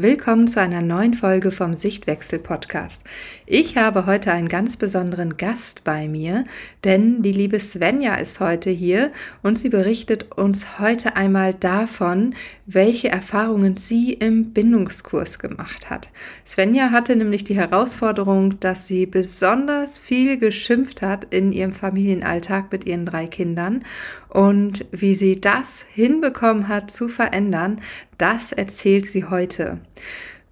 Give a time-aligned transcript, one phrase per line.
[0.00, 3.02] Willkommen zu einer neuen Folge vom Sichtwechsel Podcast.
[3.46, 6.44] Ich habe heute einen ganz besonderen Gast bei mir,
[6.84, 9.10] denn die liebe Svenja ist heute hier
[9.42, 16.10] und sie berichtet uns heute einmal davon, welche Erfahrungen sie im Bindungskurs gemacht hat.
[16.46, 22.86] Svenja hatte nämlich die Herausforderung, dass sie besonders viel geschimpft hat in ihrem Familienalltag mit
[22.86, 23.82] ihren drei Kindern
[24.28, 27.80] und wie sie das hinbekommen hat zu verändern,
[28.18, 29.78] das erzählt sie heute.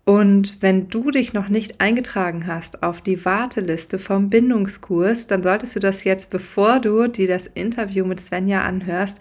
[0.04, 5.74] Und wenn du dich noch nicht eingetragen hast auf die Warteliste vom Bindungskurs, dann solltest
[5.74, 9.19] du das jetzt, bevor du dir das Interview mit Svenja anhörst,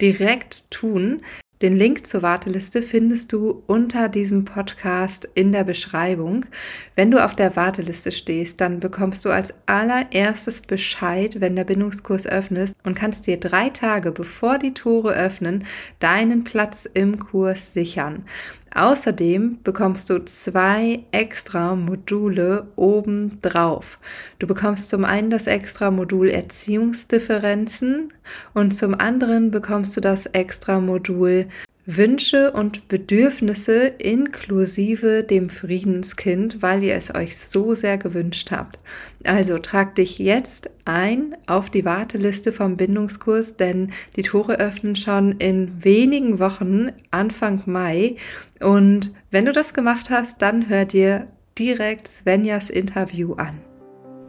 [0.00, 1.22] direkt tun.
[1.60, 6.46] Den Link zur Warteliste findest du unter diesem Podcast in der Beschreibung.
[6.94, 12.28] Wenn du auf der Warteliste stehst, dann bekommst du als allererstes Bescheid, wenn der Bindungskurs
[12.28, 15.64] öffnet und kannst dir drei Tage bevor die Tore öffnen,
[15.98, 18.24] deinen Platz im Kurs sichern.
[18.74, 23.98] Außerdem bekommst du zwei extra Module oben drauf.
[24.38, 28.12] Du bekommst zum einen das extra Modul Erziehungsdifferenzen
[28.54, 31.46] und zum anderen bekommst du das extra Modul
[31.90, 38.78] Wünsche und Bedürfnisse inklusive dem Friedenskind, weil ihr es euch so sehr gewünscht habt.
[39.24, 45.38] Also trag dich jetzt ein auf die Warteliste vom Bindungskurs, denn die Tore öffnen schon
[45.38, 48.16] in wenigen Wochen, Anfang Mai.
[48.60, 51.26] Und wenn du das gemacht hast, dann hör dir
[51.58, 53.67] direkt Svenjas Interview an.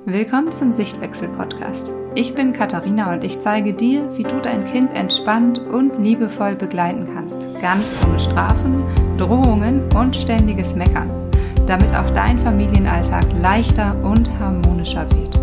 [0.06, 1.92] Willkommen zum Sichtwechsel-Podcast.
[2.16, 7.06] Ich bin Katharina und ich zeige dir, wie du dein Kind entspannt und liebevoll begleiten
[7.14, 7.42] kannst.
[7.62, 8.82] Ganz ohne Strafen,
[9.18, 11.30] Drohungen und ständiges Meckern,
[11.68, 15.38] damit auch dein Familienalltag leichter und harmonischer wird.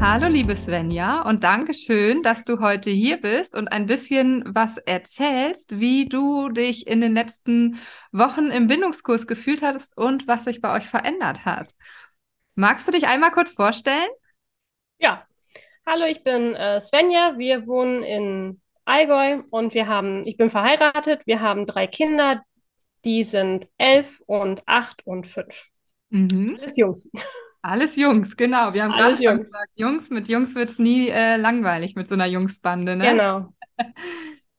[0.00, 4.78] Hallo liebe Svenja und danke schön, dass du heute hier bist und ein bisschen was
[4.78, 7.76] erzählst, wie du dich in den letzten
[8.12, 11.74] Wochen im Bindungskurs gefühlt hast und was sich bei euch verändert hat.
[12.54, 14.08] Magst du dich einmal kurz vorstellen?
[14.98, 15.26] Ja,
[15.86, 17.38] hallo, ich bin äh, Svenja.
[17.38, 21.26] Wir wohnen in Allgäu und wir haben, ich bin verheiratet.
[21.26, 22.42] Wir haben drei Kinder,
[23.04, 25.66] die sind elf und acht und fünf.
[26.10, 26.56] Mhm.
[26.58, 27.10] Alles Jungs.
[27.62, 28.72] Alles Jungs, genau.
[28.72, 32.14] Wir haben gerade schon gesagt, Jungs, mit Jungs wird es nie äh, langweilig mit so
[32.14, 33.10] einer Jungsbande, ne?
[33.10, 33.54] Genau.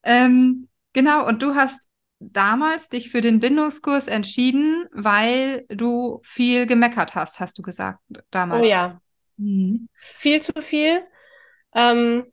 [0.03, 1.87] ähm, genau, und du hast
[2.21, 7.99] damals dich für den Bindungskurs entschieden, weil du viel gemeckert hast, hast du gesagt
[8.29, 8.67] damals.
[8.67, 9.01] Oh ja.
[9.37, 9.89] Mhm.
[9.95, 11.01] Viel zu viel.
[11.73, 12.25] Ähm,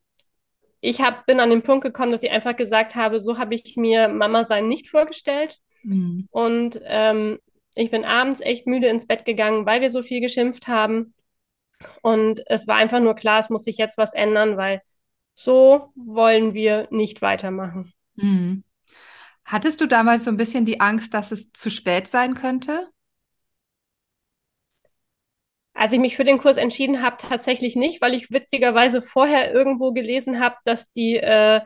[0.81, 3.77] ich hab, bin an den Punkt gekommen, dass ich einfach gesagt habe, so habe ich
[3.77, 5.59] mir Mama sein nicht vorgestellt.
[5.83, 6.29] Mhm.
[6.31, 7.39] Und ähm,
[7.75, 11.15] ich bin abends echt müde ins Bett gegangen, weil wir so viel geschimpft haben.
[12.03, 14.83] Und es war einfach nur klar, es muss sich jetzt was ändern, weil
[15.35, 17.93] so wollen wir nicht weitermachen.
[18.17, 18.65] Mhm.
[19.49, 22.87] Hattest du damals so ein bisschen die Angst, dass es zu spät sein könnte?
[25.73, 29.93] Als ich mich für den Kurs entschieden habe, tatsächlich nicht, weil ich witzigerweise vorher irgendwo
[29.93, 31.63] gelesen habe, dass die, äh,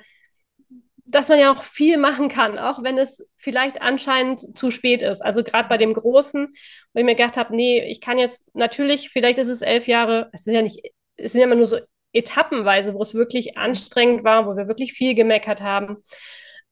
[1.06, 5.20] dass man ja auch viel machen kann, auch wenn es vielleicht anscheinend zu spät ist.
[5.20, 6.54] Also gerade bei dem Großen,
[6.92, 10.30] wo ich mir gedacht habe, nee, ich kann jetzt natürlich, vielleicht ist es elf Jahre,
[10.32, 11.80] es sind ja nicht, es sind ja immer nur so
[12.12, 15.96] etappenweise, wo es wirklich anstrengend war, wo wir wirklich viel gemeckert haben.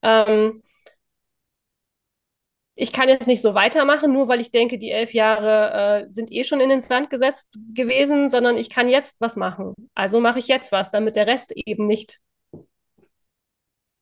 [0.02, 0.62] Ähm,
[2.80, 6.32] ich kann jetzt nicht so weitermachen, nur weil ich denke, die elf Jahre äh, sind
[6.32, 9.74] eh schon in den Sand gesetzt gewesen, sondern ich kann jetzt was machen.
[9.94, 12.20] Also mache ich jetzt was, damit der Rest eben nicht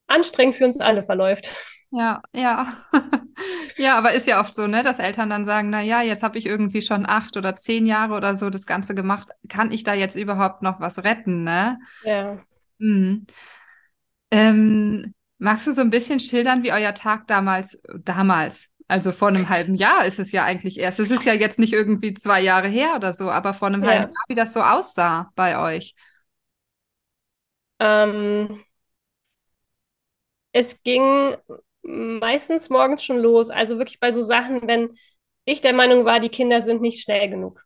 [0.06, 1.50] anstrengend für uns alle verläuft.
[1.90, 2.72] Ja, ja.
[3.76, 6.38] ja, aber ist ja oft so, ne, dass Eltern dann sagen, na ja, jetzt habe
[6.38, 9.28] ich irgendwie schon acht oder zehn Jahre oder so das Ganze gemacht.
[9.48, 11.80] Kann ich da jetzt überhaupt noch was retten, ne?
[12.04, 12.38] Ja.
[12.78, 13.26] Hm.
[14.30, 19.49] Ähm, Magst du so ein bisschen schildern, wie euer Tag damals, damals, also vor einem
[19.49, 20.99] halben Jahr ist es ja eigentlich erst.
[20.99, 23.91] Es ist ja jetzt nicht irgendwie zwei Jahre her oder so, aber vor einem ja.
[23.91, 25.94] halben Jahr, wie das so aussah bei euch.
[27.78, 28.65] Ähm,
[30.53, 31.37] es ging
[31.82, 33.50] meistens morgens schon los.
[33.50, 34.91] Also wirklich bei so Sachen, wenn
[35.44, 37.64] ich der Meinung war, die Kinder sind nicht schnell genug.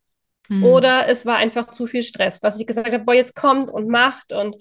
[0.49, 0.65] Hm.
[0.65, 3.89] Oder es war einfach zu viel Stress, dass ich gesagt habe, boah, jetzt kommt und
[3.89, 4.57] macht und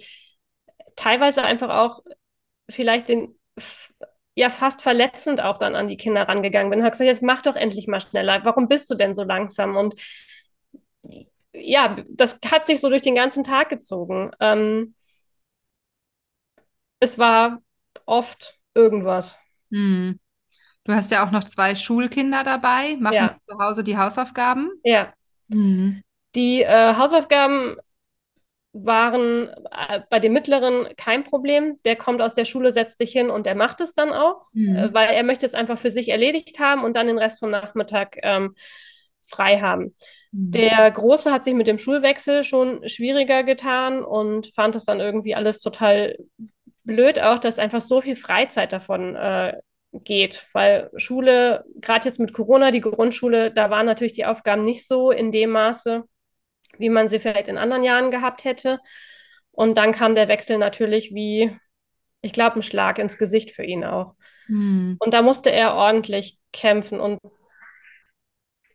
[0.96, 2.04] teilweise einfach auch
[2.72, 3.36] vielleicht den
[4.36, 6.80] ja fast verletzend auch dann an die Kinder rangegangen bin.
[6.80, 8.44] Und habe gesagt, jetzt mach doch endlich mal schneller.
[8.44, 9.76] Warum bist du denn so langsam?
[9.76, 9.96] Und
[11.54, 14.32] ja, das hat sich so durch den ganzen Tag gezogen.
[14.40, 14.96] Ähm,
[17.00, 17.62] es war
[18.06, 19.38] oft irgendwas.
[19.72, 20.20] Hm.
[20.84, 22.96] Du hast ja auch noch zwei Schulkinder dabei.
[23.00, 23.38] Machen ja.
[23.48, 24.72] zu Hause die Hausaufgaben?
[24.84, 25.14] Ja.
[25.48, 26.02] Mhm.
[26.36, 27.76] Die äh, Hausaufgaben
[28.74, 31.76] waren äh, bei dem Mittleren kein Problem.
[31.86, 34.76] Der kommt aus der Schule, setzt sich hin und er macht es dann auch, mhm.
[34.76, 37.50] äh, weil er möchte es einfach für sich erledigt haben und dann den Rest vom
[37.50, 38.56] Nachmittag ähm,
[39.28, 39.96] frei haben.
[40.32, 40.52] Mhm.
[40.52, 45.36] Der Große hat sich mit dem Schulwechsel schon schwieriger getan und fand das dann irgendwie
[45.36, 46.18] alles total
[46.84, 49.54] blöd, auch dass einfach so viel Freizeit davon äh,
[49.94, 54.88] geht, weil Schule, gerade jetzt mit Corona, die Grundschule, da waren natürlich die Aufgaben nicht
[54.88, 56.06] so in dem Maße,
[56.78, 58.80] wie man sie vielleicht in anderen Jahren gehabt hätte.
[59.52, 61.56] Und dann kam der Wechsel natürlich wie,
[62.22, 64.16] ich glaube, ein Schlag ins Gesicht für ihn auch.
[64.48, 64.98] Mhm.
[65.00, 67.00] Und da musste er ordentlich kämpfen.
[67.00, 67.20] Und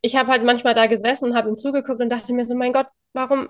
[0.02, 2.88] ich habe halt manchmal da gesessen, habe ihm zugeguckt und dachte mir so, mein Gott,
[3.12, 3.48] warum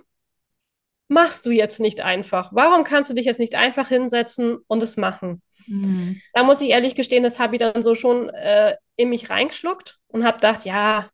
[1.08, 2.50] machst du jetzt nicht einfach?
[2.52, 5.42] Warum kannst du dich jetzt nicht einfach hinsetzen und es machen?
[5.66, 6.20] Mhm.
[6.32, 9.98] Da muss ich ehrlich gestehen, das habe ich dann so schon äh, in mich reingeschluckt
[10.08, 11.08] und habe gedacht, ja,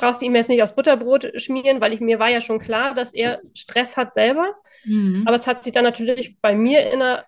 [0.00, 2.94] brauchst du ihm jetzt nicht aufs Butterbrot schmieren, weil ich mir war ja schon klar,
[2.94, 4.54] dass er Stress hat selber.
[4.84, 5.24] Mhm.
[5.26, 7.26] Aber es hat sich dann natürlich bei mir in, der,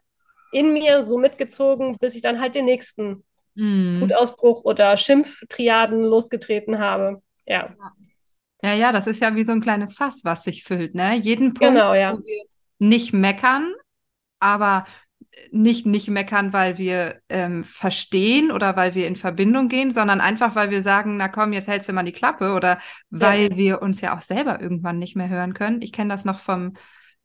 [0.53, 3.25] in mir so mitgezogen, bis ich dann halt den nächsten
[3.55, 4.01] mhm.
[4.01, 7.23] Wutausbruch oder Schimpftriaden losgetreten habe.
[7.47, 7.75] Ja.
[8.65, 11.17] Ja, ja, das ist ja wie so ein kleines Fass, was sich füllt, ne?
[11.17, 12.13] Jeden Punkt, genau, ja.
[12.13, 12.45] wo wir
[12.79, 13.75] nicht meckern,
[14.39, 14.85] aber
[15.51, 20.55] nicht nicht meckern, weil wir ähm, verstehen oder weil wir in Verbindung gehen, sondern einfach,
[20.55, 22.79] weil wir sagen, na komm, jetzt hältst du mal die Klappe oder
[23.11, 23.57] weil ja.
[23.57, 25.83] wir uns ja auch selber irgendwann nicht mehr hören können.
[25.83, 26.73] Ich kenne das noch vom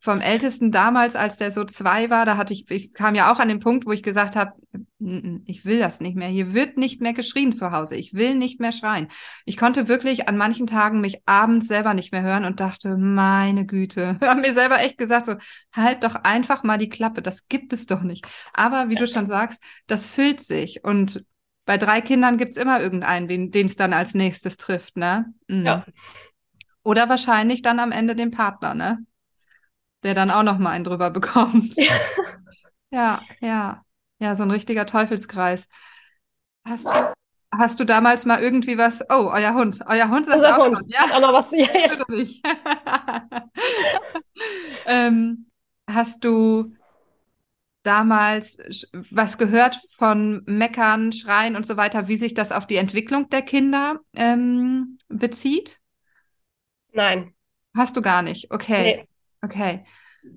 [0.00, 3.40] vom Ältesten damals, als der so zwei war, da hatte ich, ich kam ja auch
[3.40, 4.52] an den Punkt, wo ich gesagt habe,
[5.00, 6.28] ich will das nicht mehr.
[6.28, 7.94] Hier wird nicht mehr geschrien zu Hause.
[7.94, 9.08] Ich will nicht mehr schreien.
[9.44, 13.64] Ich konnte wirklich an manchen Tagen mich abends selber nicht mehr hören und dachte, meine
[13.64, 15.36] Güte, haben mir selber echt gesagt, so,
[15.72, 17.22] halt doch einfach mal die Klappe.
[17.22, 18.26] Das gibt es doch nicht.
[18.52, 21.24] Aber wie du schon sagst, das füllt sich und
[21.64, 25.26] bei drei Kindern gibt es immer irgendeinen, den es dann als nächstes trifft, ne?
[25.48, 25.66] Mhm.
[25.66, 25.86] Ja.
[26.82, 28.98] Oder wahrscheinlich dann am Ende den Partner, ne?
[30.02, 31.74] der dann auch noch mal einen drüber bekommt.
[32.90, 33.82] ja, ja,
[34.18, 35.68] ja, so ein richtiger Teufelskreis.
[36.64, 37.12] Hast du,
[37.56, 39.02] hast du damals mal irgendwie was?
[39.08, 40.76] Oh, euer Hund, euer Hund sagt auch Hund.
[40.76, 40.88] schon.
[40.88, 41.52] Ja, auch noch was.
[41.52, 43.50] Ja, ja.
[44.86, 45.46] ähm,
[45.86, 46.74] hast du
[47.82, 48.58] damals
[49.10, 53.42] was gehört von Meckern, Schreien und so weiter, wie sich das auf die Entwicklung der
[53.42, 55.80] Kinder ähm, bezieht?
[56.92, 57.32] Nein.
[57.74, 58.50] Hast du gar nicht?
[58.50, 58.82] Okay.
[58.82, 59.08] Nee.
[59.40, 59.84] Okay.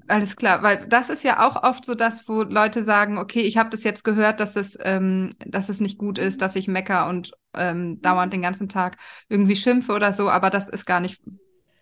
[0.08, 3.58] Alles klar, weil das ist ja auch oft so das, wo Leute sagen, okay, ich
[3.58, 7.08] habe das jetzt gehört, dass es, ähm, dass es nicht gut ist, dass ich mecker
[7.08, 8.98] und ähm, dauernd den ganzen Tag
[9.30, 11.22] irgendwie schimpfe oder so, aber das ist gar nicht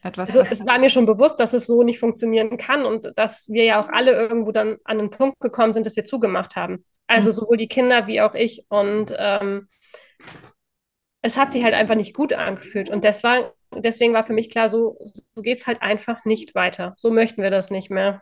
[0.02, 0.36] etwas.
[0.36, 3.64] Also es war mir schon bewusst, dass es so nicht funktionieren kann und dass wir
[3.64, 6.86] ja auch alle irgendwo dann an den Punkt gekommen sind, dass wir zugemacht haben.
[7.08, 7.36] Also mhm.
[7.36, 9.68] sowohl die Kinder wie auch ich und ähm,
[11.22, 14.50] es hat sich halt einfach nicht gut angefühlt und das war deswegen war für mich
[14.50, 16.94] klar, so, so geht es halt einfach nicht weiter.
[16.98, 18.22] So möchten wir das nicht mehr.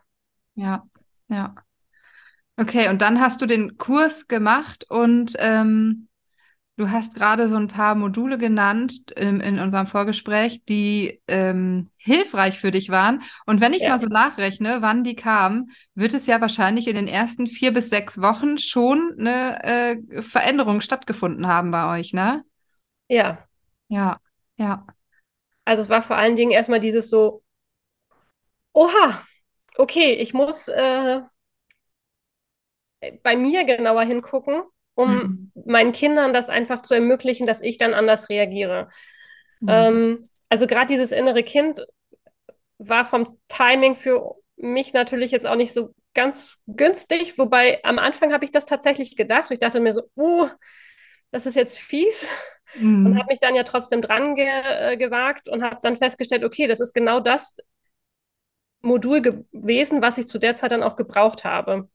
[0.55, 0.83] Ja,
[1.27, 1.55] ja.
[2.57, 6.07] Okay, und dann hast du den Kurs gemacht und ähm,
[6.75, 12.59] du hast gerade so ein paar Module genannt in, in unserem Vorgespräch, die ähm, hilfreich
[12.59, 13.21] für dich waren.
[13.45, 13.89] Und wenn ich ja.
[13.89, 17.89] mal so nachrechne, wann die kamen, wird es ja wahrscheinlich in den ersten vier bis
[17.89, 22.43] sechs Wochen schon eine äh, Veränderung stattgefunden haben bei euch, ne?
[23.07, 23.45] Ja.
[23.87, 24.17] Ja,
[24.57, 24.85] ja.
[25.67, 27.43] Also es war vor allen Dingen erstmal dieses so,
[28.71, 29.21] oha,
[29.75, 31.19] okay, ich muss äh,
[33.21, 35.63] bei mir genauer hingucken, um mhm.
[35.65, 38.87] meinen Kindern das einfach zu ermöglichen, dass ich dann anders reagiere.
[39.59, 39.67] Mhm.
[39.69, 41.85] Ähm, also gerade dieses innere Kind
[42.77, 48.31] war vom Timing für mich natürlich jetzt auch nicht so ganz günstig, wobei am Anfang
[48.31, 49.51] habe ich das tatsächlich gedacht.
[49.51, 50.47] Ich dachte mir so, uh,
[51.31, 52.25] das ist jetzt fies.
[52.75, 53.05] Mhm.
[53.05, 56.67] Und habe mich dann ja trotzdem dran ge äh, gewagt und habe dann festgestellt, okay,
[56.67, 57.55] das ist genau das
[58.81, 61.89] Modul gewesen, was ich zu der Zeit dann auch gebraucht habe.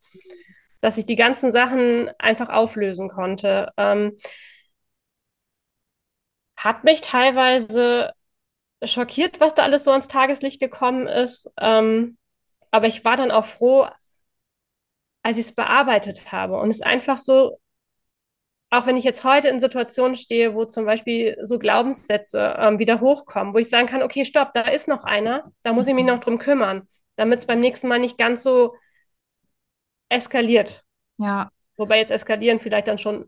[0.81, 3.71] Dass ich die ganzen Sachen einfach auflösen konnte.
[3.77, 4.19] Ähm,
[6.57, 8.13] hat mich teilweise
[8.83, 11.51] schockiert, was da alles so ans Tageslicht gekommen ist.
[11.61, 12.19] Ähm,
[12.71, 13.87] aber ich war dann auch froh,
[15.23, 17.59] als ich es bearbeitet habe und es einfach so
[18.73, 23.01] auch wenn ich jetzt heute in Situationen stehe, wo zum Beispiel so Glaubenssätze ähm, wieder
[23.01, 26.07] hochkommen, wo ich sagen kann, okay, stopp, da ist noch einer, da muss ich mich
[26.07, 28.75] noch drum kümmern, damit es beim nächsten Mal nicht ganz so
[30.09, 30.85] eskaliert.
[31.19, 31.51] Ja.
[31.77, 33.27] Wobei jetzt eskalieren vielleicht dann schon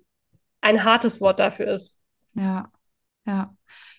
[0.62, 1.94] ein hartes Wort dafür ist.
[2.32, 2.70] Ja,
[3.26, 3.54] ja.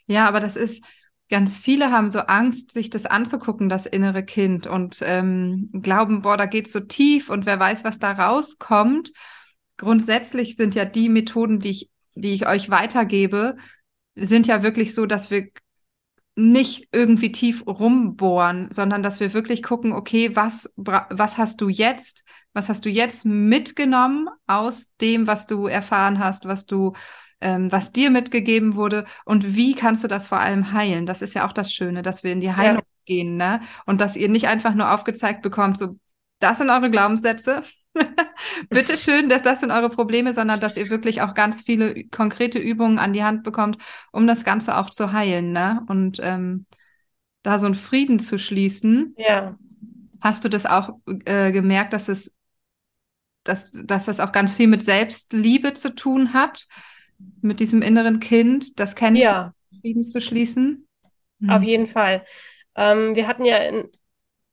[0.07, 0.83] Ja, aber das ist,
[1.29, 6.37] ganz viele haben so Angst, sich das anzugucken, das innere Kind, und ähm, glauben, boah,
[6.37, 9.11] da geht so tief und wer weiß, was da rauskommt
[9.77, 13.58] grundsätzlich sind ja die Methoden, die ich, die ich euch weitergebe,
[14.15, 15.50] sind ja wirklich so, dass wir
[16.36, 22.24] nicht irgendwie tief rumbohren, sondern dass wir wirklich gucken, okay, was, was hast du jetzt,
[22.53, 26.94] was hast du jetzt mitgenommen aus dem, was du erfahren hast, was du,
[27.39, 31.05] ähm, was dir mitgegeben wurde und wie kannst du das vor allem heilen?
[31.05, 33.03] Das ist ja auch das Schöne, dass wir in die Heilung ja.
[33.05, 33.62] gehen, ne?
[33.86, 35.98] Und dass ihr nicht einfach nur aufgezeigt bekommt, so,
[36.39, 37.63] das sind eure Glaubenssätze,
[38.69, 42.59] Bitte schön, dass das sind eure Probleme, sondern dass ihr wirklich auch ganz viele konkrete
[42.59, 43.77] Übungen an die Hand bekommt,
[44.11, 45.83] um das Ganze auch zu heilen, ne?
[45.87, 46.65] Und ähm,
[47.43, 49.13] da so einen Frieden zu schließen.
[49.17, 49.57] Ja.
[50.21, 52.33] Hast du das auch äh, gemerkt, dass es,
[53.43, 56.67] dass, dass das auch ganz viel mit Selbstliebe zu tun hat,
[57.41, 59.53] mit diesem inneren Kind, das Kennen ja.
[59.81, 60.87] Frieden zu schließen?
[61.39, 61.49] Hm.
[61.49, 62.25] Auf jeden Fall.
[62.75, 63.89] Ähm, wir hatten ja in,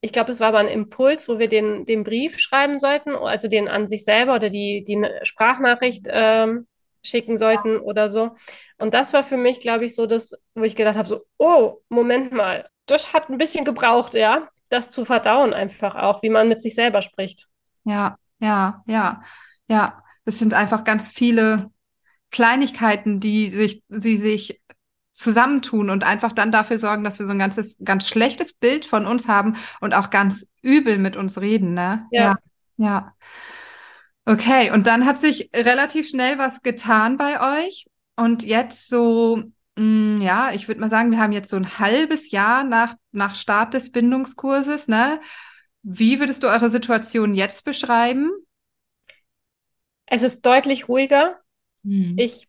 [0.04, 3.46] ich glaube, es war aber ein Impuls, wo wir den, den Brief schreiben sollten, also
[3.46, 6.66] den an sich selber oder die, die Sprachnachricht ähm,
[7.04, 8.32] schicken sollten oder so.
[8.78, 11.78] Und das war für mich, glaube ich, so das, wo ich gedacht habe, so, oh,
[11.88, 16.48] Moment mal, das hat ein bisschen gebraucht, ja, das zu verdauen einfach auch, wie man
[16.48, 17.46] mit sich selber spricht.
[17.84, 19.22] Ja, ja, ja,
[19.68, 20.02] ja.
[20.24, 21.70] Es sind einfach ganz viele
[22.32, 24.60] Kleinigkeiten, die sich, die sich
[25.12, 29.06] zusammentun und einfach dann dafür sorgen, dass wir so ein ganzes, ganz schlechtes Bild von
[29.06, 32.06] uns haben und auch ganz übel mit uns reden, ne?
[32.10, 32.38] Ja.
[32.76, 32.86] ja.
[32.88, 33.14] ja.
[34.24, 37.86] Okay, und dann hat sich relativ schnell was getan bei euch.
[38.16, 39.42] Und jetzt so,
[39.76, 42.94] mh, mm, ja, ich würde mal sagen, wir haben jetzt so ein halbes Jahr nach,
[43.10, 45.20] nach Start des Bindungskurses, ne?
[45.82, 48.30] Wie würdest du eure Situation jetzt beschreiben?
[50.06, 51.40] Es ist deutlich ruhiger.
[51.84, 52.14] Hm.
[52.16, 52.48] Ich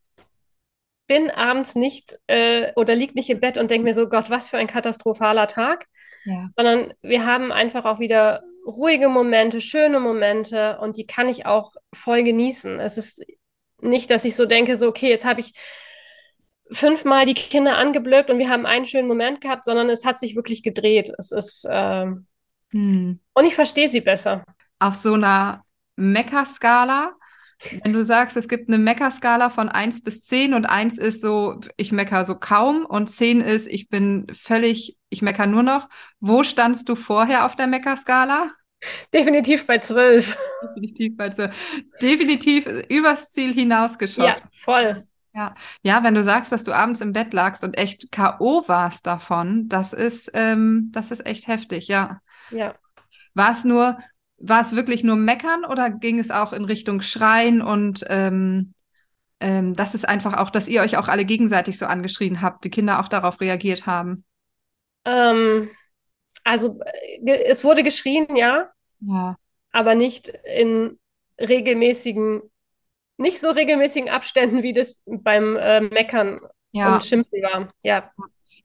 [1.08, 4.48] bin abends nicht äh, oder liege nicht im Bett und denke mir so, Gott, was
[4.48, 5.88] für ein katastrophaler Tag.
[6.26, 6.50] Ja.
[6.56, 11.74] Sondern wir haben einfach auch wieder ruhige Momente, schöne Momente und die kann ich auch
[11.94, 12.80] voll genießen.
[12.80, 13.24] Es ist
[13.82, 15.54] nicht, dass ich so denke, so, okay, jetzt habe ich
[16.72, 20.36] fünfmal die Kinder angeblöckt und wir haben einen schönen Moment gehabt, sondern es hat sich
[20.36, 21.12] wirklich gedreht.
[21.18, 22.28] Es ist ähm,
[22.72, 23.20] hm.
[23.34, 24.46] und ich verstehe sie besser.
[24.80, 25.64] Auf so einer
[25.98, 27.14] Meckerskala
[27.84, 31.60] wenn du sagst, es gibt eine Meckerskala von 1 bis 10 und 1 ist so,
[31.78, 35.90] ich mecker so kaum und 10 ist, ich bin völlig, ich mecker nur noch.
[36.20, 38.52] Wo standst du vorher auf der Meckerskala?
[39.14, 40.38] Definitiv bei 12.
[40.76, 41.56] Definitiv bei 12.
[42.02, 44.44] Definitiv übers Ziel hinausgeschossen.
[44.44, 45.08] Ja, voll.
[45.36, 45.56] Ja.
[45.82, 48.68] ja, wenn du sagst, dass du abends im Bett lagst und echt K.O.
[48.68, 52.22] warst davon, das ist, ähm, das ist echt heftig, ja.
[52.52, 52.76] Ja.
[53.34, 53.98] War es nur,
[54.46, 58.74] war es wirklich nur Meckern oder ging es auch in Richtung Schreien und ähm,
[59.40, 62.70] ähm, das ist einfach auch, dass ihr euch auch alle gegenseitig so angeschrien habt, die
[62.70, 64.26] Kinder auch darauf reagiert haben?
[65.06, 65.70] Ähm,
[66.44, 66.80] also
[67.26, 68.70] äh, es wurde geschrien, ja.
[69.00, 69.38] Ja.
[69.72, 71.00] Aber nicht in
[71.40, 72.42] regelmäßigen,
[73.18, 76.96] nicht so regelmäßigen Abständen, wie das beim äh, Meckern ja.
[76.96, 77.74] und Schimpfen war.
[77.82, 78.12] Ja.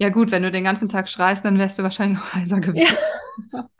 [0.00, 2.96] Ja, gut, wenn du den ganzen Tag schreist, dann wärst du wahrscheinlich auch heiser gewesen.
[3.52, 3.68] Ja.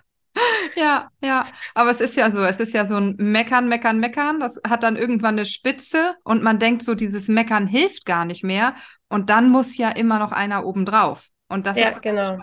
[0.76, 4.40] Ja, ja, aber es ist ja so, es ist ja so ein Meckern, Meckern, Meckern.
[4.40, 8.44] Das hat dann irgendwann eine Spitze und man denkt so, dieses Meckern hilft gar nicht
[8.44, 8.74] mehr.
[9.08, 11.28] Und dann muss ja immer noch einer obendrauf.
[11.48, 12.38] Und das ja, ist genau.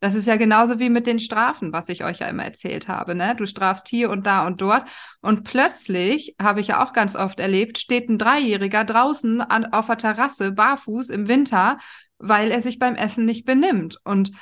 [0.00, 3.14] Das ist ja genauso wie mit den Strafen, was ich euch ja immer erzählt habe.
[3.14, 3.34] Ne?
[3.36, 4.84] Du strafst hier und da und dort.
[5.22, 9.86] Und plötzlich, habe ich ja auch ganz oft erlebt, steht ein Dreijähriger draußen an, auf
[9.86, 11.78] der Terrasse, barfuß im Winter,
[12.18, 13.98] weil er sich beim Essen nicht benimmt.
[14.04, 14.32] Und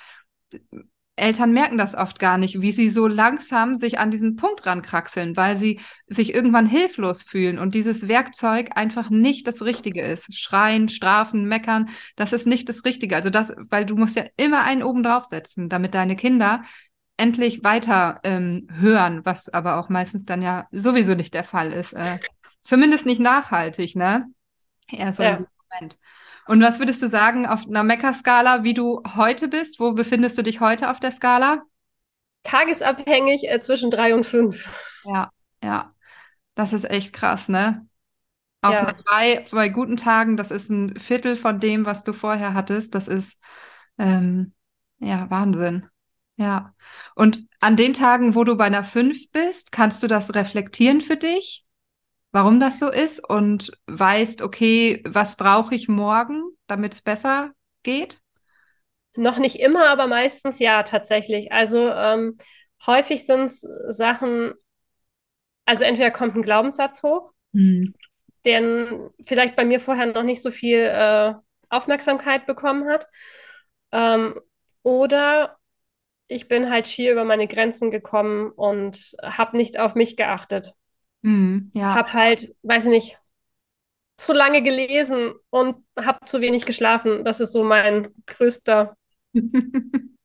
[1.17, 5.37] Eltern merken das oft gar nicht, wie sie so langsam sich an diesen Punkt rankraxeln,
[5.37, 10.35] weil sie sich irgendwann hilflos fühlen und dieses Werkzeug einfach nicht das Richtige ist.
[10.35, 13.15] Schreien, strafen, meckern, das ist nicht das Richtige.
[13.15, 16.63] Also das, weil du musst ja immer einen oben draufsetzen, damit deine Kinder
[17.19, 21.93] endlich weiter ähm, hören, was aber auch meistens dann ja sowieso nicht der Fall ist.
[21.93, 22.21] Äh,
[22.63, 24.27] zumindest nicht nachhaltig, ne?
[24.89, 25.37] Eher so ja.
[25.37, 25.99] in Moment.
[26.47, 29.79] Und was würdest du sagen auf einer Mecker-Skala, wie du heute bist?
[29.79, 31.63] Wo befindest du dich heute auf der Skala?
[32.43, 34.69] Tagesabhängig äh, zwischen drei und fünf.
[35.05, 35.31] Ja,
[35.63, 35.95] ja.
[36.55, 37.87] Das ist echt krass, ne?
[38.61, 38.81] Auf ja.
[38.81, 42.95] einer drei, bei guten Tagen, das ist ein Viertel von dem, was du vorher hattest.
[42.95, 43.39] Das ist
[43.99, 44.53] ähm,
[44.99, 45.87] ja Wahnsinn.
[46.37, 46.75] Ja.
[47.15, 51.17] Und an den Tagen, wo du bei einer fünf bist, kannst du das reflektieren für
[51.17, 51.65] dich?
[52.33, 58.21] Warum das so ist und weißt, okay, was brauche ich morgen, damit es besser geht?
[59.17, 61.53] Noch nicht immer, aber meistens ja, tatsächlich.
[61.53, 62.37] Also ähm,
[62.87, 64.55] häufig sind es Sachen,
[65.67, 67.95] also entweder kommt ein Glaubenssatz hoch, hm.
[68.47, 71.35] der vielleicht bei mir vorher noch nicht so viel äh,
[71.69, 73.07] Aufmerksamkeit bekommen hat.
[73.93, 74.41] Ähm,
[74.83, 75.59] oder
[76.29, 80.73] ich bin halt schier über meine Grenzen gekommen und habe nicht auf mich geachtet.
[81.23, 81.95] Mhm, ja.
[81.95, 83.19] Hab halt, weiß ich nicht,
[84.17, 87.25] zu lange gelesen und habe zu wenig geschlafen.
[87.25, 88.97] Das ist so mein größter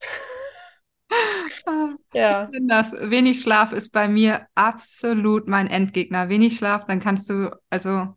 [2.13, 2.50] ja.
[2.51, 2.92] Ich das.
[3.10, 6.30] Wenig Schlaf ist bei mir absolut mein Endgegner.
[6.30, 8.16] Wenig Schlaf, dann kannst du, also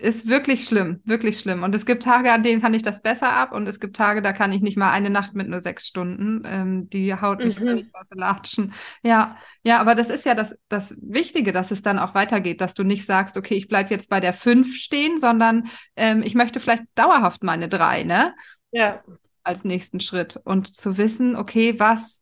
[0.00, 1.62] ist wirklich schlimm, wirklich schlimm.
[1.62, 4.22] Und es gibt Tage, an denen kann ich das besser ab und es gibt Tage,
[4.22, 6.42] da kann ich nicht mal eine Nacht mit nur sechs Stunden.
[6.46, 7.66] Ähm, die haut mich mhm.
[7.66, 8.74] völlig aus den Latschen.
[9.02, 12.74] Ja, ja, aber das ist ja das, das Wichtige, dass es dann auch weitergeht, dass
[12.74, 16.60] du nicht sagst, okay, ich bleibe jetzt bei der fünf stehen, sondern ähm, ich möchte
[16.60, 18.34] vielleicht dauerhaft meine drei, ne?
[18.72, 19.02] Ja.
[19.42, 20.38] Als nächsten Schritt.
[20.44, 22.20] Und zu wissen, okay, was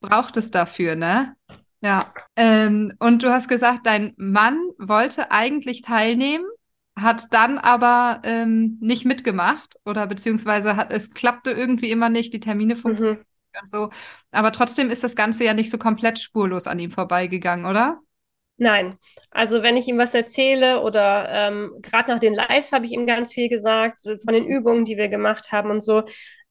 [0.00, 1.34] braucht es dafür, ne?
[1.80, 2.12] Ja.
[2.36, 6.44] Ähm, und du hast gesagt, dein Mann wollte eigentlich teilnehmen
[7.02, 12.40] hat dann aber ähm, nicht mitgemacht oder beziehungsweise hat, es klappte irgendwie immer nicht, die
[12.40, 13.60] Termine funktionieren mhm.
[13.60, 13.90] und so.
[14.30, 18.00] Aber trotzdem ist das Ganze ja nicht so komplett spurlos an ihm vorbeigegangen, oder?
[18.60, 18.98] Nein,
[19.30, 23.06] also wenn ich ihm was erzähle oder ähm, gerade nach den Lives habe ich ihm
[23.06, 26.02] ganz viel gesagt, von den Übungen, die wir gemacht haben und so,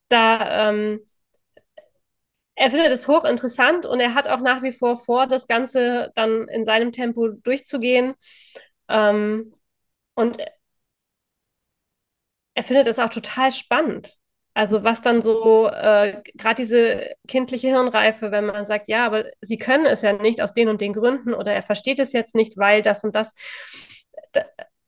[0.07, 1.01] da ähm,
[2.55, 6.47] er findet es hochinteressant und er hat auch nach wie vor vor, das Ganze dann
[6.47, 8.15] in seinem Tempo durchzugehen.
[8.89, 9.53] Ähm,
[10.17, 10.39] und
[12.55, 14.15] er findet es auch total spannend.
[14.55, 19.59] Also was dann so, äh, gerade diese kindliche Hirnreife, wenn man sagt, ja, aber sie
[19.59, 22.57] können es ja nicht aus den und den Gründen oder er versteht es jetzt nicht,
[22.57, 23.33] weil das und das.
[24.31, 24.45] Da,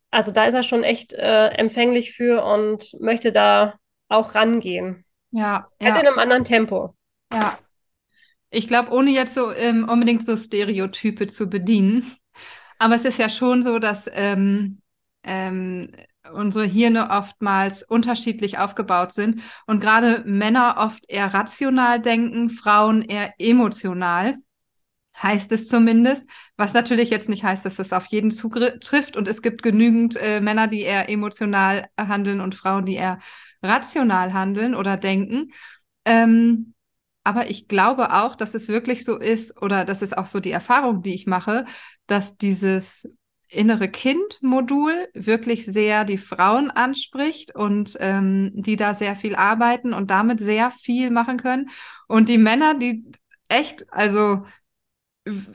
[0.09, 3.75] also da ist er schon echt äh, empfänglich für und möchte da
[4.07, 5.05] auch rangehen.
[5.29, 5.67] Ja.
[5.79, 5.99] Halt ja.
[5.99, 6.95] in einem anderen Tempo.
[7.31, 7.59] Ja.
[8.49, 12.17] Ich glaube, ohne jetzt so ähm, unbedingt so Stereotype zu bedienen.
[12.79, 14.81] Aber es ist ja schon so, dass ähm,
[15.23, 15.91] ähm,
[16.33, 23.33] unsere Hirne oftmals unterschiedlich aufgebaut sind und gerade Männer oft eher rational denken, Frauen eher
[23.39, 24.35] emotional.
[25.21, 29.41] Heißt es zumindest, was natürlich jetzt nicht heißt, dass es auf jeden zutrifft und es
[29.41, 33.19] gibt genügend äh, Männer, die eher emotional handeln und Frauen, die eher
[33.61, 35.49] rational handeln oder denken.
[36.05, 36.73] Ähm,
[37.25, 40.51] aber ich glaube auch, dass es wirklich so ist, oder das ist auch so die
[40.51, 41.65] Erfahrung, die ich mache,
[42.07, 43.09] dass dieses
[43.49, 50.11] innere Kind-Modul wirklich sehr die Frauen anspricht und ähm, die da sehr viel arbeiten und
[50.11, 51.69] damit sehr viel machen können.
[52.07, 53.03] Und die Männer, die
[53.47, 54.45] echt, also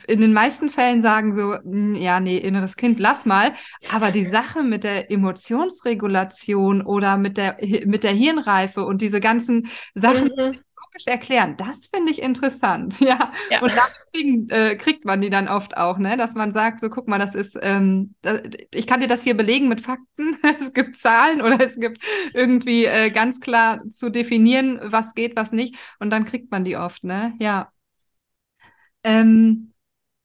[0.06, 3.52] in den meisten Fällen sagen so, hm, ja, nee, inneres Kind, lass mal.
[3.90, 9.68] Aber die Sache mit der Emotionsregulation oder mit der, mit der Hirnreife und diese ganzen
[9.94, 10.52] Sachen, mhm
[10.94, 11.56] logisch erklären.
[11.56, 13.00] Das finde ich interessant.
[13.04, 13.32] Ja.
[13.50, 13.60] ja.
[13.60, 16.16] Und damit kriegen, äh, kriegt man die dann oft auch, ne?
[16.16, 18.40] Dass man sagt, so guck mal, das ist, ähm, das,
[18.72, 20.38] ich kann dir das hier belegen mit Fakten.
[20.58, 21.98] es gibt Zahlen oder es gibt
[22.32, 25.76] irgendwie äh, ganz klar zu definieren, was geht, was nicht.
[25.98, 27.34] Und dann kriegt man die oft, ne?
[27.38, 27.70] Ja.
[29.02, 29.72] Ähm,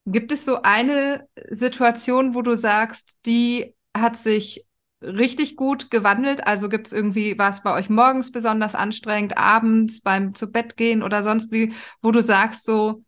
[0.06, 4.66] gibt es so eine Situation, wo du sagst, die hat sich
[5.02, 6.46] richtig gut gewandelt?
[6.46, 10.78] Also gibt es irgendwie, war es bei euch morgens besonders anstrengend, abends beim zu Bett
[10.78, 13.04] gehen oder sonst wie, wo du sagst so,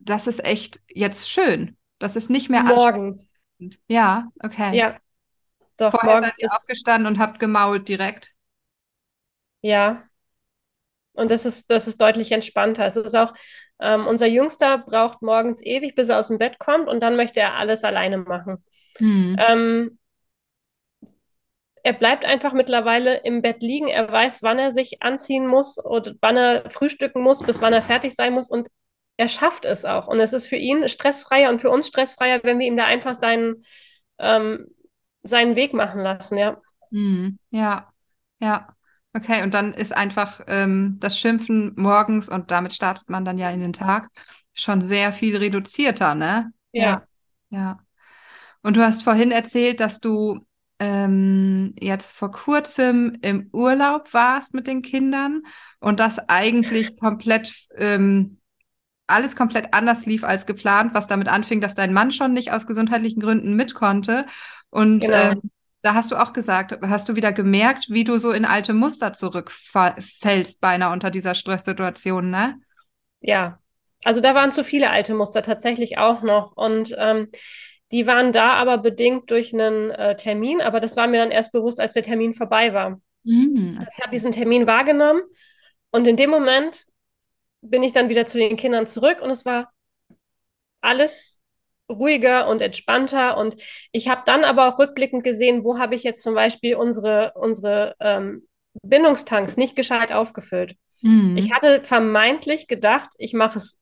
[0.00, 1.76] das ist echt jetzt schön.
[1.98, 3.34] Das ist nicht mehr morgens.
[3.88, 4.76] Ja, okay.
[4.76, 4.96] Ja.
[5.76, 8.32] Doch, Vorher seid ihr aufgestanden und habt gemault direkt.
[9.62, 10.04] Ja.
[11.14, 12.86] Und das ist, das ist deutlich entspannter.
[12.86, 13.32] Es ist auch,
[13.80, 17.40] ähm, unser Jüngster braucht morgens ewig, bis er aus dem Bett kommt und dann möchte
[17.40, 18.64] er alles alleine machen.
[18.98, 19.36] Hm.
[19.38, 19.98] Ähm,
[21.84, 23.88] er bleibt einfach mittlerweile im Bett liegen.
[23.88, 27.82] Er weiß, wann er sich anziehen muss oder wann er frühstücken muss, bis wann er
[27.82, 28.48] fertig sein muss.
[28.48, 28.68] Und
[29.18, 30.08] er schafft es auch.
[30.08, 33.14] Und es ist für ihn stressfreier und für uns stressfreier, wenn wir ihm da einfach
[33.14, 33.64] seinen,
[34.18, 34.66] ähm,
[35.22, 36.56] seinen Weg machen lassen, ja.
[36.90, 37.92] Hm, ja,
[38.40, 38.66] ja.
[39.12, 43.50] Okay, und dann ist einfach ähm, das Schimpfen morgens und damit startet man dann ja
[43.50, 44.08] in den Tag
[44.54, 46.50] schon sehr viel reduzierter, ne?
[46.72, 46.82] Ja.
[47.50, 47.58] Ja.
[47.58, 47.78] ja.
[48.62, 50.40] Und du hast vorhin erzählt, dass du
[50.78, 55.42] ähm, jetzt vor kurzem im Urlaub warst mit den Kindern
[55.80, 58.38] und das eigentlich komplett ähm,
[59.06, 62.66] alles komplett anders lief als geplant, was damit anfing, dass dein Mann schon nicht aus
[62.66, 64.24] gesundheitlichen Gründen mit konnte.
[64.70, 65.32] Und genau.
[65.32, 65.42] ähm,
[65.82, 69.12] da hast du auch gesagt, hast du wieder gemerkt, wie du so in alte Muster
[69.12, 72.58] zurückfällst, beinahe unter dieser Stresssituation, ne?
[73.20, 73.58] Ja,
[74.04, 76.56] also da waren zu viele alte Muster tatsächlich auch noch.
[76.56, 77.28] Und ähm,
[77.92, 81.52] die waren da aber bedingt durch einen äh, Termin, aber das war mir dann erst
[81.52, 83.00] bewusst, als der Termin vorbei war.
[83.24, 83.78] Mhm.
[83.90, 85.22] Ich habe diesen Termin wahrgenommen
[85.90, 86.86] und in dem Moment
[87.60, 89.72] bin ich dann wieder zu den Kindern zurück und es war
[90.80, 91.40] alles
[91.88, 93.36] ruhiger und entspannter.
[93.36, 93.56] Und
[93.92, 97.94] ich habe dann aber auch rückblickend gesehen, wo habe ich jetzt zum Beispiel unsere, unsere
[98.00, 98.46] ähm,
[98.82, 100.76] Bindungstanks nicht gescheit aufgefüllt.
[101.02, 101.36] Mhm.
[101.36, 103.78] Ich hatte vermeintlich gedacht, ich mache es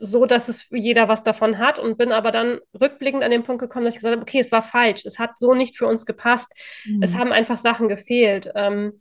[0.00, 3.60] so, dass es jeder was davon hat und bin aber dann rückblickend an den Punkt
[3.60, 6.06] gekommen, dass ich gesagt habe, okay, es war falsch, es hat so nicht für uns
[6.06, 6.50] gepasst,
[6.86, 7.02] mhm.
[7.02, 8.50] es haben einfach Sachen gefehlt.
[8.54, 8.94] Ähm,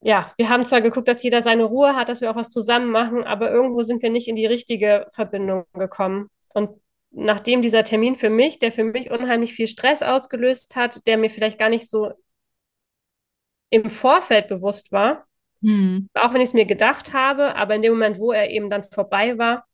[0.00, 2.90] ja, wir haben zwar geguckt, dass jeder seine Ruhe hat, dass wir auch was zusammen
[2.90, 6.28] machen, aber irgendwo sind wir nicht in die richtige Verbindung gekommen.
[6.48, 6.70] Und
[7.12, 11.30] nachdem dieser Termin für mich, der für mich unheimlich viel Stress ausgelöst hat, der mir
[11.30, 12.12] vielleicht gar nicht so
[13.70, 15.26] im Vorfeld bewusst war,
[15.62, 16.08] hm.
[16.14, 18.84] auch wenn ich es mir gedacht habe, aber in dem Moment, wo er eben dann
[18.84, 19.66] vorbei war,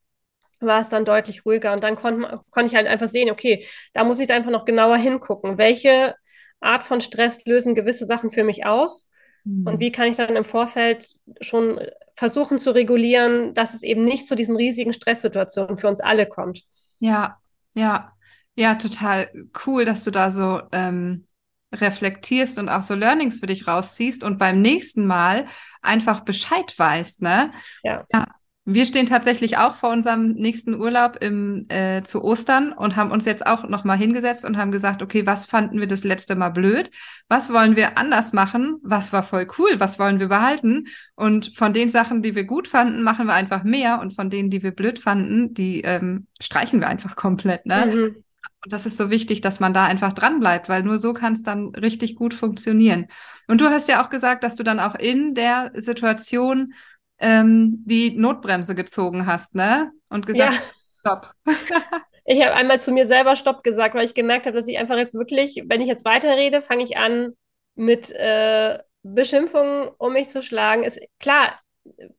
[0.61, 1.73] war es dann deutlich ruhiger.
[1.73, 4.65] Und dann konnte konnt ich halt einfach sehen, okay, da muss ich da einfach noch
[4.65, 5.59] genauer hingucken.
[5.59, 6.15] Welche
[6.61, 9.09] Art von Stress lösen gewisse Sachen für mich aus?
[9.45, 9.67] Mhm.
[9.67, 11.07] Und wie kann ich dann im Vorfeld
[11.41, 11.81] schon
[12.15, 16.65] versuchen zu regulieren, dass es eben nicht zu diesen riesigen Stresssituationen für uns alle kommt?
[16.99, 17.39] Ja,
[17.75, 18.11] ja,
[18.57, 19.31] ja, total
[19.65, 21.28] cool, dass du da so ähm,
[21.75, 25.47] reflektierst und auch so Learnings für dich rausziehst und beim nächsten Mal
[25.83, 27.51] einfach Bescheid weißt, ne?
[27.83, 28.05] Ja.
[28.13, 28.27] ja.
[28.71, 33.25] Wir stehen tatsächlich auch vor unserem nächsten Urlaub im, äh, zu Ostern und haben uns
[33.25, 36.91] jetzt auch nochmal hingesetzt und haben gesagt, okay, was fanden wir das letzte Mal blöd?
[37.29, 38.77] Was wollen wir anders machen?
[38.83, 39.77] Was war voll cool?
[39.79, 40.85] Was wollen wir behalten?
[41.15, 44.51] Und von den Sachen, die wir gut fanden, machen wir einfach mehr und von denen,
[44.51, 47.65] die wir blöd fanden, die ähm, streichen wir einfach komplett.
[47.65, 47.87] Ne?
[47.87, 48.25] Mhm.
[48.65, 51.35] Und das ist so wichtig, dass man da einfach dran bleibt, weil nur so kann
[51.35, 53.07] es dann richtig gut funktionieren.
[53.47, 56.75] Und du hast ja auch gesagt, dass du dann auch in der Situation
[57.19, 59.93] ähm, die Notbremse gezogen hast, ne?
[60.09, 60.61] Und gesagt, ja.
[61.01, 61.33] stopp.
[62.25, 64.97] ich habe einmal zu mir selber Stopp gesagt, weil ich gemerkt habe, dass ich einfach
[64.97, 67.33] jetzt wirklich, wenn ich jetzt weiterrede, fange ich an
[67.75, 70.83] mit äh, Beschimpfungen, um mich zu schlagen.
[70.83, 71.59] Ist klar,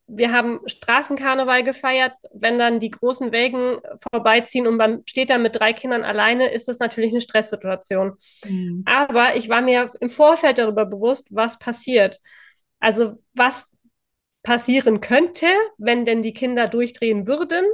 [0.08, 2.14] wir haben Straßenkarneval gefeiert.
[2.34, 3.80] Wenn dann die großen Wägen
[4.12, 8.18] vorbeiziehen und man steht da mit drei Kindern alleine, ist das natürlich eine Stresssituation.
[8.46, 8.84] Mhm.
[8.86, 12.20] Aber ich war mir im Vorfeld darüber bewusst, was passiert.
[12.80, 13.68] Also was
[14.44, 17.66] passieren könnte, wenn denn die Kinder durchdrehen würden,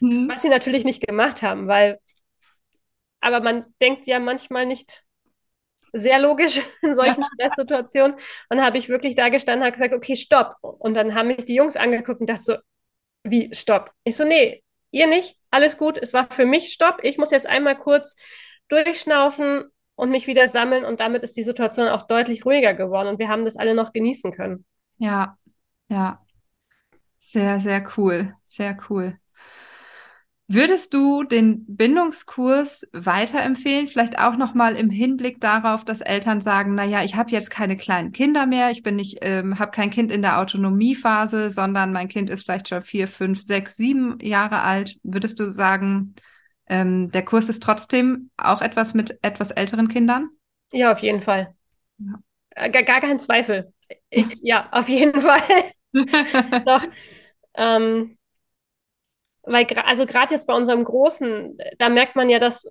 [0.00, 0.28] mhm.
[0.28, 1.98] was sie natürlich nicht gemacht haben, weil,
[3.20, 5.04] aber man denkt ja manchmal nicht
[5.94, 8.16] sehr logisch in solchen Stresssituationen.
[8.50, 10.56] Und habe ich wirklich da gestanden, habe gesagt, okay, stopp.
[10.60, 12.56] Und dann haben mich die Jungs angeguckt und dachte so,
[13.22, 13.90] wie, stopp?
[14.04, 16.98] Ich so, nee, ihr nicht, alles gut, es war für mich Stopp.
[17.02, 18.16] Ich muss jetzt einmal kurz
[18.68, 23.18] durchschnaufen und mich wieder sammeln und damit ist die Situation auch deutlich ruhiger geworden und
[23.18, 24.64] wir haben das alle noch genießen können.
[24.98, 25.38] Ja,
[25.88, 26.20] ja.
[27.18, 28.32] Sehr, sehr cool.
[28.46, 29.16] Sehr cool.
[30.46, 33.86] Würdest du den Bindungskurs weiterempfehlen?
[33.86, 38.12] Vielleicht auch nochmal im Hinblick darauf, dass Eltern sagen, naja, ich habe jetzt keine kleinen
[38.12, 42.28] Kinder mehr, ich bin nicht, ähm, habe kein Kind in der Autonomiephase, sondern mein Kind
[42.28, 44.96] ist vielleicht schon vier, fünf, sechs, sieben Jahre alt.
[45.02, 46.14] Würdest du sagen,
[46.68, 50.26] ähm, der Kurs ist trotzdem auch etwas mit etwas älteren Kindern?
[50.72, 51.54] Ja, auf jeden Fall.
[51.98, 52.18] Ja.
[52.50, 53.72] Äh, gar, gar kein Zweifel.
[54.10, 55.40] Ich, ja, auf jeden Fall.
[56.66, 56.82] Doch.
[57.54, 58.16] Ähm,
[59.46, 62.66] weil, also gerade jetzt bei unserem Großen, da merkt man ja, dass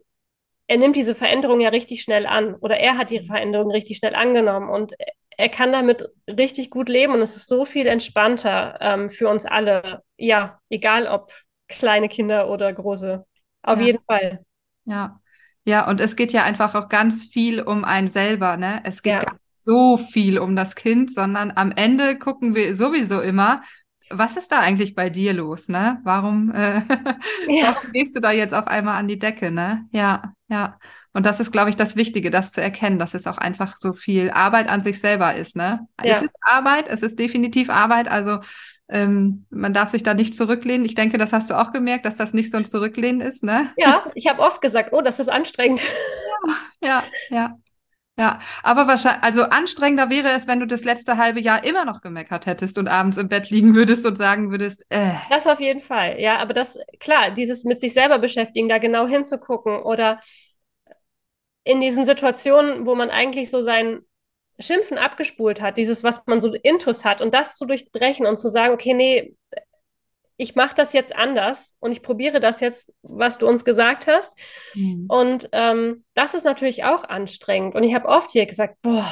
[0.67, 3.25] er nimmt diese Veränderung ja richtig schnell an oder er hat die mhm.
[3.25, 4.93] Veränderung richtig schnell angenommen und
[5.37, 9.45] er kann damit richtig gut leben und es ist so viel entspannter ähm, für uns
[9.45, 10.03] alle.
[10.17, 11.31] Ja, egal ob
[11.67, 13.25] kleine Kinder oder große.
[13.63, 13.85] Auf ja.
[13.85, 14.45] jeden Fall.
[14.85, 15.19] Ja.
[15.65, 18.81] Ja, und es geht ja einfach auch ganz viel um einen selber, ne?
[18.83, 19.19] Es geht ja.
[19.21, 23.61] gar nicht so viel um das Kind, sondern am Ende gucken wir sowieso immer,
[24.17, 25.99] was ist da eigentlich bei dir los, ne?
[26.03, 26.79] Warum, äh,
[27.47, 27.75] ja.
[27.75, 29.85] warum gehst du da jetzt auf einmal an die Decke, ne?
[29.91, 30.77] Ja, ja.
[31.13, 33.93] Und das ist, glaube ich, das Wichtige, das zu erkennen, dass es auch einfach so
[33.93, 35.87] viel Arbeit an sich selber ist, ne?
[36.03, 36.13] Ja.
[36.13, 38.39] Es ist Arbeit, es ist definitiv Arbeit, also
[38.89, 40.85] ähm, man darf sich da nicht zurücklehnen.
[40.85, 43.69] Ich denke, das hast du auch gemerkt, dass das nicht so ein Zurücklehnen ist, ne?
[43.77, 45.81] Ja, ich habe oft gesagt, oh, das ist anstrengend.
[46.81, 47.57] Ja, ja, ja.
[48.17, 52.01] Ja, aber wahrscheinlich, also anstrengender wäre es, wenn du das letzte halbe Jahr immer noch
[52.01, 55.13] gemeckert hättest und abends im Bett liegen würdest und sagen würdest, äh.
[55.31, 59.07] Das auf jeden Fall, ja, aber das, klar, dieses mit sich selber beschäftigen, da genau
[59.07, 60.19] hinzugucken oder
[61.63, 64.01] in diesen Situationen, wo man eigentlich so sein
[64.59, 68.49] Schimpfen abgespult hat, dieses, was man so intus hat und das zu durchbrechen und zu
[68.49, 69.35] sagen, okay, nee,
[70.37, 74.33] ich mache das jetzt anders und ich probiere das jetzt, was du uns gesagt hast.
[74.73, 75.05] Mhm.
[75.07, 77.75] Und ähm, das ist natürlich auch anstrengend.
[77.75, 79.11] Und ich habe oft hier gesagt, boah,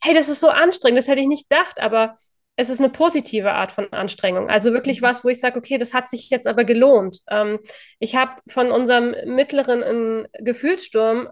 [0.00, 2.16] hey, das ist so anstrengend, das hätte ich nicht gedacht, aber
[2.56, 4.48] es ist eine positive Art von Anstrengung.
[4.48, 5.06] Also wirklich mhm.
[5.06, 7.20] was, wo ich sage, okay, das hat sich jetzt aber gelohnt.
[7.28, 7.58] Ähm,
[7.98, 11.28] ich habe von unserem mittleren Gefühlssturm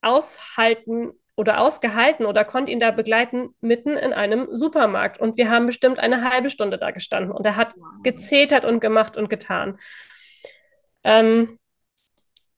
[0.00, 5.20] aushalten oder ausgehalten oder konnte ihn da begleiten mitten in einem Supermarkt.
[5.20, 8.02] Und wir haben bestimmt eine halbe Stunde da gestanden und er hat wow.
[8.02, 9.78] gezetert und gemacht und getan.
[11.04, 11.58] Ähm,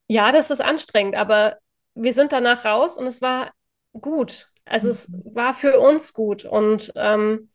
[0.07, 1.59] ja, das ist anstrengend, aber
[1.95, 3.53] wir sind danach raus und es war
[3.93, 4.51] gut.
[4.65, 5.23] Also es mhm.
[5.35, 7.51] war für uns gut und ähm,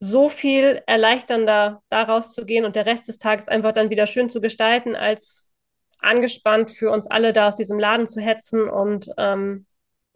[0.00, 4.40] so viel erleichternder, da rauszugehen und der Rest des Tages einfach dann wieder schön zu
[4.40, 5.52] gestalten, als
[5.98, 9.66] angespannt für uns alle da aus diesem Laden zu hetzen und ähm,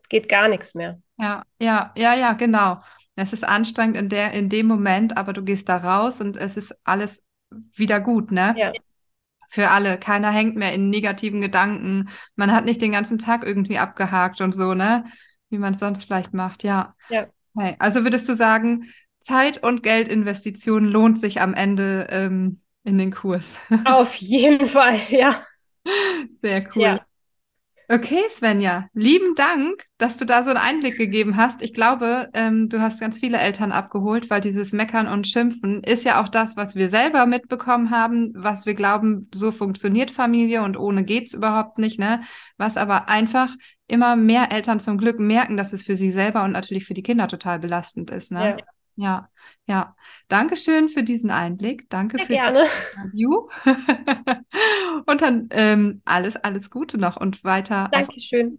[0.08, 1.00] geht gar nichts mehr.
[1.18, 2.78] Ja, ja, ja, ja, genau.
[3.16, 6.56] Es ist anstrengend in der, in dem Moment, aber du gehst da raus und es
[6.56, 7.24] ist alles
[7.74, 8.54] wieder gut, ne?
[8.56, 8.72] Ja.
[9.50, 9.98] Für alle.
[9.98, 12.10] Keiner hängt mehr in negativen Gedanken.
[12.36, 15.04] Man hat nicht den ganzen Tag irgendwie abgehakt und so, ne?
[15.48, 16.94] Wie man es sonst vielleicht macht, ja.
[17.08, 17.26] Ja.
[17.54, 17.74] Okay.
[17.78, 23.58] Also würdest du sagen, Zeit- und Geldinvestition lohnt sich am Ende ähm, in den Kurs?
[23.84, 25.42] Auf jeden Fall, ja.
[26.42, 26.82] Sehr cool.
[26.82, 27.07] Ja.
[27.90, 31.62] Okay, Svenja, lieben Dank, dass du da so einen Einblick gegeben hast.
[31.62, 36.04] Ich glaube, ähm, du hast ganz viele Eltern abgeholt, weil dieses Meckern und Schimpfen ist
[36.04, 40.76] ja auch das, was wir selber mitbekommen haben, was wir glauben, so funktioniert Familie und
[40.76, 42.20] ohne geht's überhaupt nicht, ne?
[42.58, 43.54] Was aber einfach
[43.86, 47.02] immer mehr Eltern zum Glück merken, dass es für sie selber und natürlich für die
[47.02, 48.56] Kinder total belastend ist, ne?
[48.58, 48.64] Ja.
[49.00, 49.28] Ja,
[49.68, 49.94] ja.
[50.26, 51.88] Dankeschön für diesen Einblick.
[51.88, 52.62] Danke Sehr für gerne.
[52.64, 53.46] das Interview.
[55.06, 57.88] und dann ähm, alles, alles Gute noch und weiter.
[57.92, 58.58] Dankeschön.